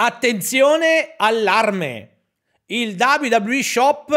[0.00, 2.18] Attenzione, allarme!
[2.66, 4.12] Il WWE Shop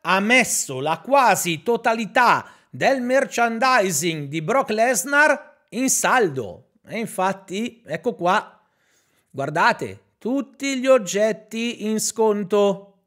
[0.00, 6.74] ha messo la quasi totalità del merchandising di Brock Lesnar in saldo.
[6.86, 8.64] E infatti, ecco qua,
[9.28, 12.98] guardate, tutti gli oggetti in sconto.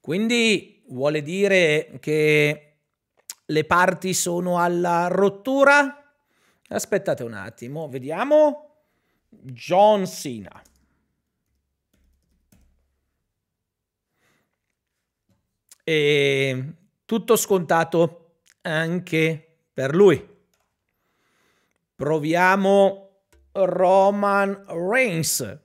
[0.00, 2.76] Quindi vuole dire che
[3.44, 6.14] le parti sono alla rottura?
[6.68, 8.84] Aspettate un attimo, vediamo.
[9.28, 10.62] John Cena.
[15.84, 16.64] E
[17.04, 20.28] tutto scontato anche per lui.
[21.94, 23.10] Proviamo
[23.52, 25.58] Roman Reigns.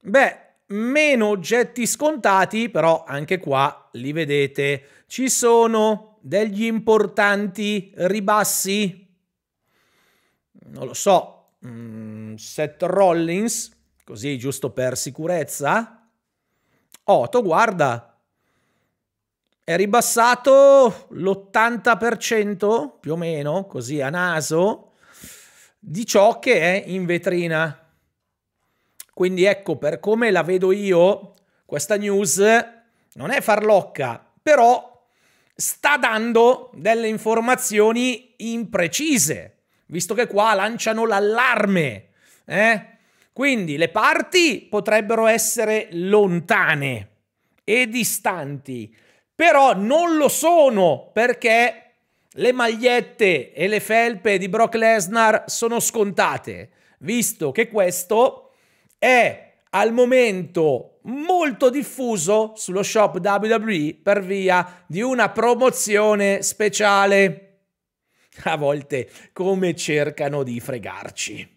[0.00, 5.04] Beh, meno oggetti scontati, però anche qua li vedete.
[5.06, 9.06] Ci sono degli importanti ribassi.
[10.66, 13.70] Non lo so, mm, Seth Rollins,
[14.04, 16.03] così giusto per sicurezza.
[17.06, 18.18] Otto, guarda,
[19.62, 24.92] è ribassato l'80% più o meno, così a naso,
[25.78, 27.78] di ciò che è in vetrina.
[29.12, 31.32] Quindi ecco, per come la vedo io,
[31.66, 32.38] questa news
[33.14, 35.06] non è farlocca, però
[35.54, 42.08] sta dando delle informazioni imprecise, visto che qua lanciano l'allarme.
[42.44, 42.93] Eh?
[43.34, 47.08] Quindi le parti potrebbero essere lontane
[47.64, 48.94] e distanti,
[49.34, 51.94] però non lo sono perché
[52.30, 58.52] le magliette e le felpe di Brock Lesnar sono scontate, visto che questo
[58.96, 67.40] è al momento molto diffuso sullo shop WWE per via di una promozione speciale.
[68.44, 71.53] A volte come cercano di fregarci.